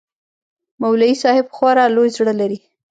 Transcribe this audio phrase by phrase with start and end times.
[0.81, 2.59] مولوى صاحب خورا لوى زړه لري.